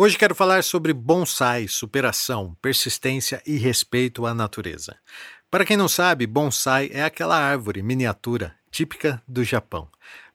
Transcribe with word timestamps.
Hoje 0.00 0.16
quero 0.16 0.32
falar 0.32 0.62
sobre 0.62 0.92
bonsai, 0.92 1.66
superação, 1.66 2.56
persistência 2.62 3.42
e 3.44 3.56
respeito 3.56 4.26
à 4.26 4.32
natureza. 4.32 4.96
Para 5.50 5.64
quem 5.64 5.76
não 5.76 5.88
sabe, 5.88 6.24
bonsai 6.24 6.88
é 6.92 7.02
aquela 7.02 7.36
árvore 7.36 7.82
miniatura 7.82 8.54
típica 8.70 9.20
do 9.26 9.42
Japão. 9.42 9.88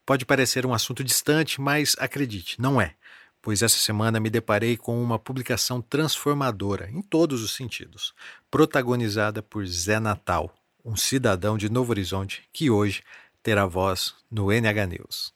Pode 0.05 0.26
parecer 0.26 0.65
um 0.65 0.73
assunto 0.73 1.02
distante, 1.02 1.62
mas 1.62 1.96
acredite, 1.97 2.60
não 2.60 2.81
é. 2.81 2.94
Pois 3.41 3.62
essa 3.62 3.78
semana 3.78 4.20
me 4.20 4.29
deparei 4.29 4.76
com 4.76 5.02
uma 5.02 5.18
publicação 5.18 5.82
transformadora 5.82 6.89
em 6.91 7.02
todos 7.02 7.41
os 7.41 7.55
sentidos, 7.55 8.14
protagonizada 8.52 9.41
por 9.41 9.66
Zé 9.66 9.98
Natal, 9.98 10.54
um 10.84 10.98
cidadão 10.98 11.57
de 11.57 11.70
Novo 11.70 11.91
Horizonte 11.91 12.43
que 12.52 12.70
hoje 12.70 13.02
terá 13.41 13.66
voz 13.66 14.14
no 14.30 14.52
NH 14.52 14.88
News. 14.88 15.34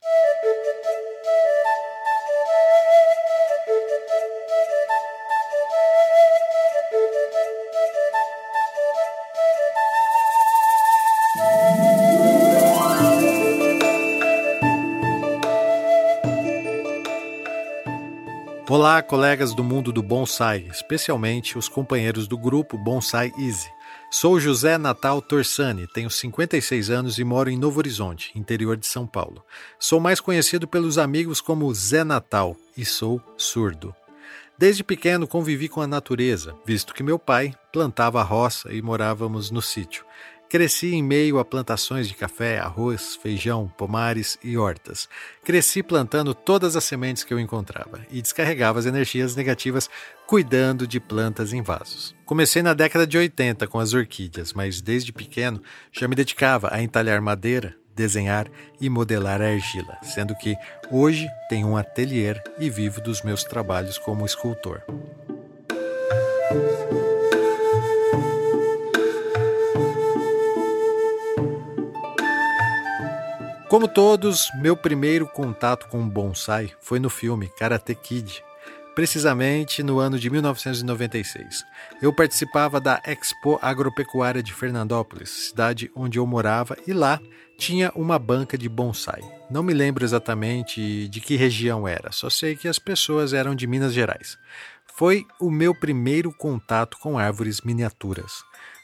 Olá, 18.77 19.01
colegas 19.01 19.55
do 19.55 19.63
mundo 19.63 19.91
do 19.91 20.03
bonsai, 20.03 20.67
especialmente 20.71 21.57
os 21.57 21.67
companheiros 21.67 22.27
do 22.27 22.37
grupo 22.37 22.77
Bonsai 22.77 23.33
Easy. 23.39 23.67
Sou 24.11 24.39
José 24.39 24.77
Natal 24.77 25.19
Torsani, 25.19 25.87
tenho 25.87 26.11
56 26.11 26.91
anos 26.91 27.17
e 27.17 27.23
moro 27.23 27.49
em 27.49 27.57
Novo 27.57 27.79
Horizonte, 27.79 28.31
interior 28.35 28.77
de 28.77 28.85
São 28.85 29.07
Paulo. 29.07 29.43
Sou 29.79 29.99
mais 29.99 30.19
conhecido 30.19 30.67
pelos 30.67 30.99
amigos 30.99 31.41
como 31.41 31.73
Zé 31.73 32.03
Natal 32.03 32.55
e 32.77 32.85
sou 32.85 33.19
surdo. 33.35 33.95
Desde 34.59 34.83
pequeno 34.83 35.27
convivi 35.27 35.67
com 35.67 35.81
a 35.81 35.87
natureza, 35.87 36.55
visto 36.63 36.93
que 36.93 37.01
meu 37.01 37.17
pai 37.17 37.55
plantava 37.73 38.21
roça 38.21 38.71
e 38.71 38.79
morávamos 38.79 39.49
no 39.49 39.61
sítio. 39.61 40.05
Cresci 40.49 40.95
em 40.95 41.03
meio 41.03 41.39
a 41.39 41.45
plantações 41.45 42.07
de 42.07 42.13
café, 42.13 42.57
arroz, 42.57 43.17
feijão, 43.21 43.69
pomares 43.77 44.37
e 44.41 44.57
hortas. 44.57 45.09
Cresci 45.43 45.83
plantando 45.83 46.33
todas 46.33 46.77
as 46.77 46.85
sementes 46.85 47.25
que 47.25 47.33
eu 47.33 47.39
encontrava 47.39 47.99
e 48.09 48.21
descarregava 48.21 48.79
as 48.79 48.85
energias 48.85 49.35
negativas 49.35 49.89
cuidando 50.25 50.87
de 50.87 51.01
plantas 51.01 51.51
em 51.51 51.61
vasos. 51.61 52.15
Comecei 52.25 52.61
na 52.61 52.73
década 52.73 53.05
de 53.05 53.17
80 53.17 53.67
com 53.67 53.77
as 53.77 53.93
orquídeas, 53.93 54.53
mas 54.53 54.81
desde 54.81 55.11
pequeno 55.11 55.61
já 55.91 56.07
me 56.07 56.15
dedicava 56.15 56.69
a 56.71 56.81
entalhar 56.81 57.21
madeira, 57.21 57.75
desenhar 57.93 58.47
e 58.79 58.89
modelar 58.89 59.41
a 59.41 59.47
argila, 59.47 59.97
sendo 60.01 60.33
que 60.33 60.55
hoje 60.89 61.27
tenho 61.49 61.67
um 61.67 61.75
ateliê 61.75 62.35
e 62.57 62.69
vivo 62.69 63.01
dos 63.01 63.21
meus 63.21 63.43
trabalhos 63.43 63.97
como 63.97 64.25
escultor. 64.25 64.81
Como 73.69 73.85
todos, 73.85 74.49
meu 74.55 74.77
primeiro 74.77 75.27
contato 75.27 75.89
com 75.89 76.07
bonsai 76.07 76.71
foi 76.79 76.99
no 76.99 77.09
filme 77.09 77.51
Karate 77.59 77.93
Kid, 77.95 78.41
precisamente 78.95 79.83
no 79.83 79.99
ano 79.99 80.17
de 80.17 80.29
1996. 80.29 81.65
Eu 82.01 82.13
participava 82.13 82.79
da 82.79 83.01
Expo 83.05 83.59
Agropecuária 83.61 84.41
de 84.41 84.53
Fernandópolis, 84.53 85.49
cidade 85.49 85.91
onde 85.93 86.17
eu 86.17 86.25
morava, 86.25 86.77
e 86.87 86.93
lá 86.93 87.19
tinha 87.57 87.91
uma 87.93 88.17
banca 88.17 88.57
de 88.57 88.69
bonsai. 88.69 89.21
Não 89.51 89.61
me 89.61 89.73
lembro 89.73 90.05
exatamente 90.05 91.09
de 91.09 91.19
que 91.19 91.35
região 91.35 91.85
era, 91.85 92.09
só 92.13 92.29
sei 92.29 92.55
que 92.55 92.69
as 92.69 92.79
pessoas 92.79 93.33
eram 93.33 93.53
de 93.53 93.67
Minas 93.67 93.93
Gerais. 93.93 94.37
Foi 94.95 95.25
o 95.41 95.51
meu 95.51 95.75
primeiro 95.75 96.31
contato 96.31 96.97
com 96.99 97.19
árvores 97.19 97.59
miniaturas. 97.59 98.31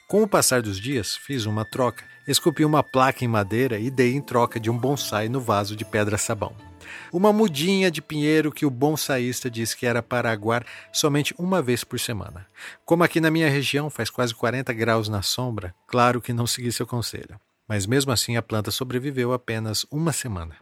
Com 0.07 0.21
o 0.21 0.27
passar 0.27 0.61
dos 0.61 0.79
dias, 0.79 1.15
fiz 1.15 1.45
uma 1.45 1.65
troca. 1.65 2.03
Esculpi 2.27 2.63
uma 2.63 2.83
placa 2.83 3.25
em 3.25 3.27
madeira 3.27 3.79
e 3.79 3.89
dei 3.89 4.13
em 4.13 4.21
troca 4.21 4.59
de 4.59 4.69
um 4.69 4.77
bonsai 4.77 5.27
no 5.27 5.41
vaso 5.41 5.75
de 5.75 5.83
pedra-sabão. 5.83 6.55
Uma 7.11 7.33
mudinha 7.33 7.89
de 7.89 8.01
pinheiro 8.01 8.51
que 8.51 8.65
o 8.65 8.69
bonsaísta 8.69 9.49
disse 9.49 9.75
que 9.75 9.85
era 9.85 10.03
para 10.03 10.31
aguar 10.31 10.65
somente 10.91 11.33
uma 11.37 11.61
vez 11.61 11.83
por 11.83 11.99
semana. 11.99 12.45
Como 12.85 13.03
aqui 13.03 13.19
na 13.19 13.31
minha 13.31 13.49
região 13.49 13.89
faz 13.89 14.09
quase 14.09 14.35
40 14.35 14.71
graus 14.73 15.09
na 15.09 15.21
sombra, 15.21 15.73
claro 15.87 16.21
que 16.21 16.33
não 16.33 16.45
segui 16.45 16.71
seu 16.71 16.85
conselho. 16.85 17.39
Mas 17.67 17.85
mesmo 17.85 18.11
assim 18.11 18.35
a 18.37 18.41
planta 18.41 18.71
sobreviveu 18.71 19.33
apenas 19.33 19.85
uma 19.89 20.11
semana. 20.11 20.55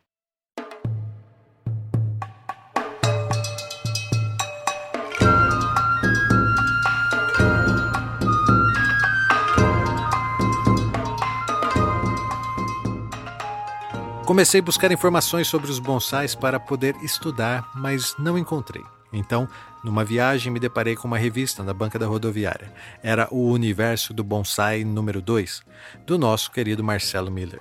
Comecei 14.32 14.62
a 14.62 14.64
buscar 14.64 14.90
informações 14.94 15.50
sobre 15.50 15.70
os 15.70 15.78
bonsais 15.78 16.34
para 16.36 16.58
poder 16.58 16.96
estudar, 17.04 17.70
mas 17.76 18.16
não 18.18 18.38
encontrei. 18.38 18.82
Então, 19.12 19.46
numa 19.84 20.06
viagem, 20.06 20.54
me 20.54 20.58
deparei 20.58 20.96
com 20.96 21.06
uma 21.06 21.18
revista 21.18 21.62
na 21.64 21.74
banca 21.74 22.00
da 22.00 22.08
rodoviária. 22.08 22.72
Era 23.04 23.28
o 23.30 23.52
Universo 23.52 24.14
do 24.14 24.24
Bonsai 24.24 24.86
número 24.86 25.22
2, 25.22 25.62
do 26.08 26.18
nosso 26.18 26.50
querido 26.50 26.82
Marcelo 26.82 27.30
Miller. 27.30 27.60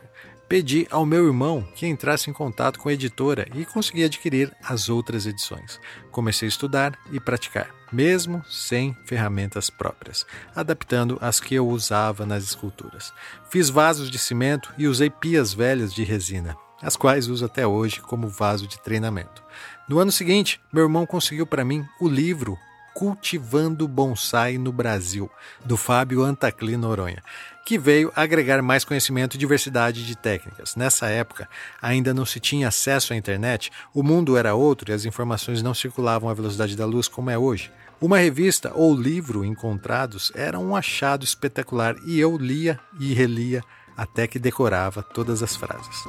Pedi 0.50 0.84
ao 0.90 1.06
meu 1.06 1.28
irmão 1.28 1.62
que 1.76 1.86
entrasse 1.86 2.28
em 2.28 2.32
contato 2.32 2.80
com 2.80 2.88
a 2.88 2.92
editora 2.92 3.46
e 3.54 3.64
consegui 3.64 4.02
adquirir 4.02 4.52
as 4.64 4.88
outras 4.88 5.24
edições. 5.24 5.78
Comecei 6.10 6.48
a 6.48 6.48
estudar 6.48 6.98
e 7.12 7.20
praticar, 7.20 7.70
mesmo 7.92 8.44
sem 8.50 8.92
ferramentas 9.04 9.70
próprias, 9.70 10.26
adaptando 10.52 11.16
as 11.20 11.38
que 11.38 11.54
eu 11.54 11.68
usava 11.68 12.26
nas 12.26 12.42
esculturas. 12.42 13.12
Fiz 13.48 13.70
vasos 13.70 14.10
de 14.10 14.18
cimento 14.18 14.74
e 14.76 14.88
usei 14.88 15.08
pias 15.08 15.54
velhas 15.54 15.94
de 15.94 16.02
resina, 16.02 16.56
as 16.82 16.96
quais 16.96 17.28
uso 17.28 17.44
até 17.44 17.64
hoje 17.64 18.00
como 18.00 18.28
vaso 18.28 18.66
de 18.66 18.80
treinamento. 18.80 19.44
No 19.88 20.00
ano 20.00 20.10
seguinte, 20.10 20.60
meu 20.72 20.82
irmão 20.82 21.06
conseguiu 21.06 21.46
para 21.46 21.64
mim 21.64 21.86
o 22.00 22.08
livro 22.08 22.58
Cultivando 22.92 23.86
Bonsai 23.86 24.58
no 24.58 24.72
Brasil, 24.72 25.30
do 25.64 25.76
Fábio 25.76 26.22
Antacli 26.24 26.76
Noronha, 26.76 27.22
que 27.70 27.78
veio 27.78 28.10
agregar 28.16 28.60
mais 28.62 28.84
conhecimento 28.84 29.36
e 29.36 29.38
diversidade 29.38 30.04
de 30.04 30.16
técnicas. 30.16 30.74
Nessa 30.74 31.06
época, 31.06 31.48
ainda 31.80 32.12
não 32.12 32.26
se 32.26 32.40
tinha 32.40 32.66
acesso 32.66 33.12
à 33.12 33.16
internet, 33.16 33.70
o 33.94 34.02
mundo 34.02 34.36
era 34.36 34.56
outro 34.56 34.90
e 34.90 34.92
as 34.92 35.04
informações 35.04 35.62
não 35.62 35.72
circulavam 35.72 36.28
à 36.28 36.34
velocidade 36.34 36.76
da 36.76 36.84
luz 36.84 37.06
como 37.06 37.30
é 37.30 37.38
hoje. 37.38 37.70
Uma 38.00 38.18
revista 38.18 38.72
ou 38.74 38.92
livro 38.92 39.44
encontrados 39.44 40.32
era 40.34 40.58
um 40.58 40.74
achado 40.74 41.22
espetacular 41.22 41.94
e 42.04 42.18
eu 42.18 42.36
lia 42.36 42.76
e 42.98 43.14
relia 43.14 43.62
até 43.96 44.26
que 44.26 44.40
decorava 44.40 45.00
todas 45.00 45.40
as 45.40 45.54
frases. 45.54 46.04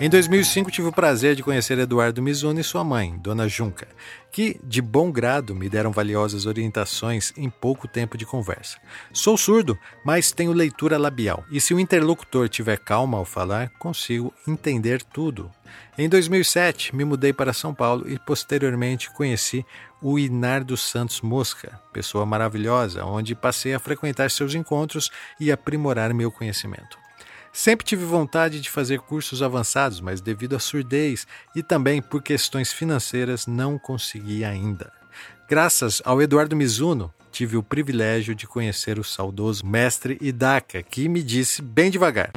Em 0.00 0.10
2005 0.10 0.72
tive 0.72 0.88
o 0.88 0.92
prazer 0.92 1.36
de 1.36 1.42
conhecer 1.42 1.78
Eduardo 1.78 2.20
Mizuno 2.20 2.58
e 2.58 2.64
sua 2.64 2.82
mãe, 2.82 3.16
Dona 3.16 3.46
Junca, 3.46 3.86
que 4.32 4.60
de 4.64 4.82
bom 4.82 5.08
grado 5.12 5.54
me 5.54 5.68
deram 5.68 5.92
valiosas 5.92 6.46
orientações 6.46 7.32
em 7.36 7.48
pouco 7.48 7.86
tempo 7.86 8.18
de 8.18 8.26
conversa. 8.26 8.76
Sou 9.12 9.36
surdo, 9.36 9.78
mas 10.04 10.32
tenho 10.32 10.52
leitura 10.52 10.98
labial, 10.98 11.44
e 11.48 11.60
se 11.60 11.72
o 11.72 11.78
interlocutor 11.78 12.48
tiver 12.48 12.76
calma 12.80 13.18
ao 13.18 13.24
falar, 13.24 13.70
consigo 13.78 14.34
entender 14.48 15.00
tudo. 15.00 15.48
Em 15.96 16.08
2007, 16.08 16.94
me 16.94 17.04
mudei 17.04 17.32
para 17.32 17.52
São 17.52 17.72
Paulo 17.72 18.10
e 18.10 18.18
posteriormente 18.18 19.12
conheci 19.12 19.64
o 20.02 20.18
Inardo 20.18 20.76
Santos 20.76 21.20
Mosca, 21.20 21.80
pessoa 21.92 22.26
maravilhosa, 22.26 23.04
onde 23.04 23.36
passei 23.36 23.72
a 23.72 23.78
frequentar 23.78 24.28
seus 24.28 24.56
encontros 24.56 25.08
e 25.38 25.52
aprimorar 25.52 26.12
meu 26.12 26.32
conhecimento. 26.32 27.03
Sempre 27.54 27.86
tive 27.86 28.04
vontade 28.04 28.60
de 28.60 28.68
fazer 28.68 28.98
cursos 28.98 29.40
avançados, 29.40 30.00
mas 30.00 30.20
devido 30.20 30.56
à 30.56 30.58
surdez 30.58 31.24
e 31.54 31.62
também 31.62 32.02
por 32.02 32.20
questões 32.20 32.72
financeiras 32.72 33.46
não 33.46 33.78
consegui 33.78 34.44
ainda. 34.44 34.92
Graças 35.48 36.02
ao 36.04 36.20
Eduardo 36.20 36.56
Mizuno, 36.56 37.14
tive 37.30 37.56
o 37.56 37.62
privilégio 37.62 38.34
de 38.34 38.44
conhecer 38.44 38.98
o 38.98 39.04
saudoso 39.04 39.64
mestre 39.64 40.18
Idaka, 40.20 40.82
que 40.82 41.08
me 41.08 41.22
disse 41.22 41.62
bem 41.62 41.92
devagar: 41.92 42.32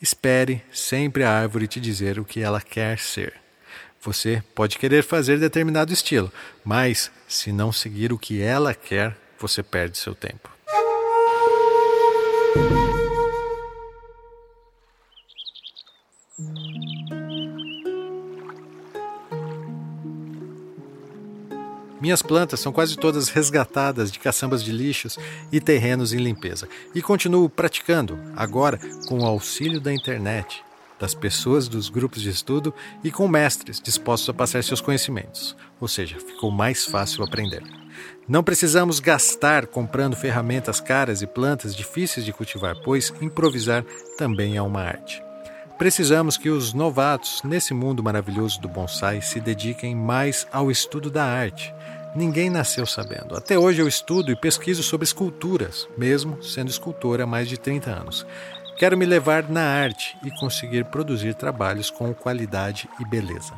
Espere 0.00 0.62
sempre 0.72 1.24
a 1.24 1.30
árvore 1.30 1.68
te 1.68 1.78
dizer 1.78 2.18
o 2.18 2.24
que 2.24 2.40
ela 2.40 2.62
quer 2.62 2.98
ser. 2.98 3.34
Você 4.00 4.42
pode 4.54 4.78
querer 4.78 5.04
fazer 5.04 5.38
determinado 5.38 5.92
estilo, 5.92 6.32
mas 6.64 7.10
se 7.28 7.52
não 7.52 7.70
seguir 7.70 8.14
o 8.14 8.18
que 8.18 8.40
ela 8.40 8.72
quer, 8.72 9.14
você 9.38 9.62
perde 9.62 9.98
seu 9.98 10.14
tempo. 10.14 10.50
Minhas 22.02 22.20
plantas 22.20 22.58
são 22.58 22.72
quase 22.72 22.96
todas 22.96 23.28
resgatadas 23.28 24.10
de 24.10 24.18
caçambas 24.18 24.64
de 24.64 24.72
lixos 24.72 25.16
e 25.52 25.60
terrenos 25.60 26.12
em 26.12 26.18
limpeza. 26.18 26.68
E 26.92 27.00
continuo 27.00 27.48
praticando, 27.48 28.18
agora 28.34 28.76
com 29.06 29.20
o 29.20 29.24
auxílio 29.24 29.80
da 29.80 29.94
internet, 29.94 30.64
das 30.98 31.14
pessoas 31.14 31.68
dos 31.68 31.88
grupos 31.88 32.20
de 32.20 32.28
estudo 32.28 32.74
e 33.04 33.12
com 33.12 33.28
mestres 33.28 33.80
dispostos 33.80 34.28
a 34.28 34.34
passar 34.34 34.64
seus 34.64 34.80
conhecimentos. 34.80 35.56
Ou 35.80 35.86
seja, 35.86 36.18
ficou 36.18 36.50
mais 36.50 36.84
fácil 36.84 37.22
aprender. 37.22 37.62
Não 38.26 38.42
precisamos 38.42 38.98
gastar 38.98 39.68
comprando 39.68 40.16
ferramentas 40.16 40.80
caras 40.80 41.22
e 41.22 41.26
plantas 41.28 41.72
difíceis 41.72 42.26
de 42.26 42.32
cultivar, 42.32 42.74
pois 42.82 43.14
improvisar 43.20 43.84
também 44.18 44.56
é 44.56 44.62
uma 44.62 44.82
arte. 44.82 45.22
Precisamos 45.82 46.36
que 46.36 46.48
os 46.48 46.72
novatos 46.72 47.42
nesse 47.42 47.74
mundo 47.74 48.04
maravilhoso 48.04 48.60
do 48.60 48.68
bonsai 48.68 49.20
se 49.20 49.40
dediquem 49.40 49.96
mais 49.96 50.46
ao 50.52 50.70
estudo 50.70 51.10
da 51.10 51.24
arte. 51.24 51.74
Ninguém 52.14 52.48
nasceu 52.48 52.86
sabendo. 52.86 53.36
Até 53.36 53.58
hoje 53.58 53.82
eu 53.82 53.88
estudo 53.88 54.30
e 54.30 54.36
pesquiso 54.36 54.80
sobre 54.80 55.02
esculturas, 55.02 55.88
mesmo 55.98 56.40
sendo 56.40 56.70
escultor 56.70 57.20
há 57.20 57.26
mais 57.26 57.48
de 57.48 57.58
30 57.58 57.90
anos. 57.90 58.24
Quero 58.78 58.96
me 58.96 59.04
levar 59.04 59.50
na 59.50 59.64
arte 59.64 60.16
e 60.24 60.30
conseguir 60.38 60.84
produzir 60.84 61.34
trabalhos 61.34 61.90
com 61.90 62.14
qualidade 62.14 62.88
e 63.00 63.04
beleza. 63.04 63.52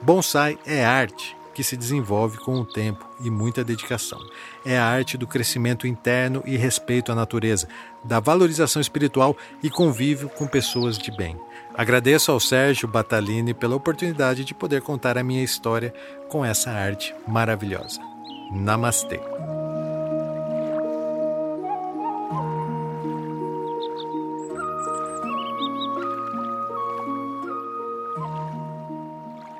Bonsai 0.00 0.56
é 0.64 0.84
arte 0.84 1.36
que 1.60 1.64
se 1.64 1.76
desenvolve 1.76 2.38
com 2.38 2.58
o 2.58 2.64
tempo 2.64 3.06
e 3.22 3.28
muita 3.28 3.62
dedicação. 3.62 4.18
É 4.64 4.78
a 4.78 4.86
arte 4.86 5.18
do 5.18 5.26
crescimento 5.26 5.86
interno 5.86 6.42
e 6.46 6.56
respeito 6.56 7.12
à 7.12 7.14
natureza, 7.14 7.68
da 8.02 8.18
valorização 8.18 8.80
espiritual 8.80 9.36
e 9.62 9.68
convívio 9.68 10.30
com 10.30 10.46
pessoas 10.46 10.96
de 10.96 11.14
bem. 11.14 11.38
Agradeço 11.74 12.32
ao 12.32 12.40
Sérgio 12.40 12.88
Batalini 12.88 13.52
pela 13.52 13.76
oportunidade 13.76 14.42
de 14.42 14.54
poder 14.54 14.80
contar 14.80 15.18
a 15.18 15.22
minha 15.22 15.44
história 15.44 15.92
com 16.30 16.42
essa 16.42 16.70
arte 16.70 17.14
maravilhosa. 17.28 18.00
Namastê. 18.50 19.20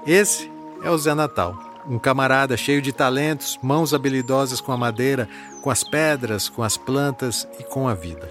Esse 0.06 0.50
é 0.82 0.90
o 0.90 0.96
Zé 0.96 1.14
Natal 1.14 1.69
um 1.88 1.98
camarada 1.98 2.56
cheio 2.56 2.82
de 2.82 2.92
talentos, 2.92 3.58
mãos 3.62 3.94
habilidosas 3.94 4.60
com 4.60 4.72
a 4.72 4.76
madeira, 4.76 5.28
com 5.62 5.70
as 5.70 5.82
pedras, 5.84 6.48
com 6.48 6.62
as 6.62 6.76
plantas 6.76 7.46
e 7.58 7.62
com 7.62 7.88
a 7.88 7.94
vida. 7.94 8.30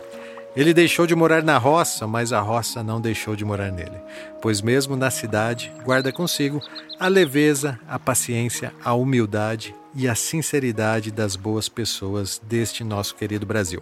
Ele 0.55 0.73
deixou 0.73 1.05
de 1.05 1.15
morar 1.15 1.43
na 1.43 1.57
roça, 1.57 2.07
mas 2.07 2.33
a 2.33 2.39
roça 2.41 2.83
não 2.83 2.99
deixou 2.99 3.35
de 3.35 3.45
morar 3.45 3.71
nele, 3.71 3.97
pois 4.41 4.61
mesmo 4.61 4.95
na 4.95 5.11
cidade 5.11 5.71
guarda 5.85 6.11
consigo 6.11 6.59
a 6.99 7.07
leveza, 7.07 7.79
a 7.87 7.99
paciência, 7.99 8.73
a 8.83 8.93
humildade 8.93 9.75
e 9.93 10.07
a 10.07 10.15
sinceridade 10.15 11.11
das 11.11 11.35
boas 11.35 11.69
pessoas 11.69 12.41
deste 12.43 12.83
nosso 12.83 13.15
querido 13.15 13.45
Brasil. 13.45 13.81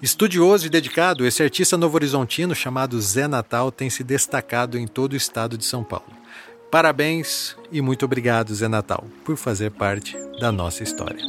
Estudioso 0.00 0.66
e 0.66 0.70
dedicado, 0.70 1.26
esse 1.26 1.42
artista 1.42 1.76
novo-horizontino 1.76 2.54
chamado 2.54 3.00
Zé 3.00 3.26
Natal 3.26 3.72
tem 3.72 3.90
se 3.90 4.04
destacado 4.04 4.78
em 4.78 4.86
todo 4.86 5.12
o 5.12 5.16
estado 5.16 5.58
de 5.58 5.64
São 5.64 5.82
Paulo. 5.82 6.17
Parabéns 6.70 7.56
e 7.72 7.80
muito 7.80 8.04
obrigado, 8.04 8.54
Zé 8.54 8.68
Natal, 8.68 9.04
por 9.24 9.36
fazer 9.36 9.70
parte 9.70 10.16
da 10.38 10.52
nossa 10.52 10.82
história. 10.82 11.24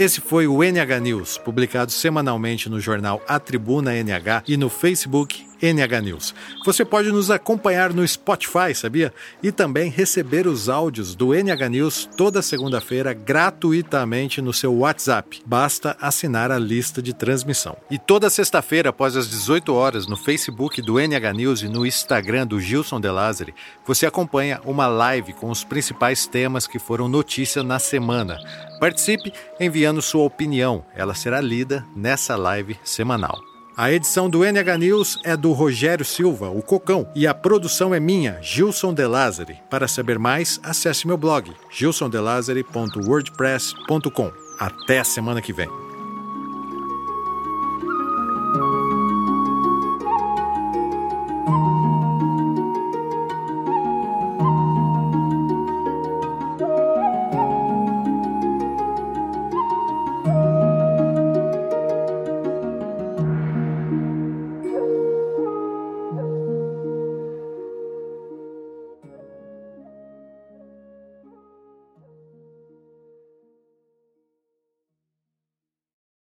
Esse 0.00 0.20
foi 0.22 0.46
o 0.46 0.64
NH 0.64 0.98
News, 1.00 1.36
publicado 1.36 1.92
semanalmente 1.92 2.70
no 2.70 2.80
jornal 2.80 3.22
A 3.28 3.38
Tribuna 3.38 3.92
NH 3.94 4.44
e 4.48 4.56
no 4.56 4.70
Facebook 4.70 5.49
NH 5.62 6.00
News. 6.02 6.34
Você 6.64 6.84
pode 6.84 7.10
nos 7.10 7.30
acompanhar 7.30 7.92
no 7.92 8.06
Spotify, 8.06 8.74
sabia? 8.74 9.12
E 9.42 9.52
também 9.52 9.90
receber 9.90 10.46
os 10.46 10.68
áudios 10.68 11.14
do 11.14 11.34
NH 11.34 11.68
News 11.68 12.08
toda 12.16 12.42
segunda-feira 12.42 13.12
gratuitamente 13.12 14.40
no 14.40 14.52
seu 14.52 14.74
WhatsApp. 14.74 15.42
Basta 15.44 15.96
assinar 16.00 16.50
a 16.50 16.58
lista 16.58 17.02
de 17.02 17.12
transmissão. 17.12 17.76
E 17.90 17.98
toda 17.98 18.30
sexta-feira, 18.30 18.90
após 18.90 19.16
as 19.16 19.28
18 19.28 19.72
horas, 19.74 20.06
no 20.06 20.16
Facebook 20.16 20.80
do 20.82 20.98
NH 20.98 21.32
News 21.34 21.62
e 21.62 21.68
no 21.68 21.84
Instagram 21.86 22.46
do 22.46 22.60
Gilson 22.60 23.00
De 23.00 23.08
Lázari, 23.08 23.54
você 23.86 24.06
acompanha 24.06 24.60
uma 24.64 24.86
live 24.86 25.32
com 25.32 25.50
os 25.50 25.64
principais 25.64 26.26
temas 26.26 26.66
que 26.66 26.78
foram 26.78 27.08
notícia 27.08 27.62
na 27.62 27.78
semana. 27.78 28.38
Participe 28.78 29.32
enviando 29.58 30.00
sua 30.00 30.24
opinião, 30.24 30.84
ela 30.94 31.14
será 31.14 31.40
lida 31.40 31.84
nessa 31.94 32.36
live 32.36 32.78
semanal. 32.84 33.49
A 33.76 33.92
edição 33.92 34.28
do 34.28 34.44
NH 34.44 34.78
News 34.78 35.16
é 35.24 35.36
do 35.36 35.52
Rogério 35.52 36.04
Silva, 36.04 36.50
o 36.50 36.60
Cocão, 36.62 37.08
e 37.14 37.24
a 37.26 37.32
produção 37.32 37.94
é 37.94 38.00
minha, 38.00 38.38
Gilson 38.42 38.92
De 38.92 39.06
Lázari. 39.06 39.58
Para 39.70 39.88
saber 39.88 40.18
mais, 40.18 40.60
acesse 40.62 41.06
meu 41.06 41.16
blog 41.16 41.50
gilsondelazari.wordpress.com. 41.70 44.32
Até 44.58 44.98
a 44.98 45.04
semana 45.04 45.40
que 45.40 45.52
vem. 45.52 45.89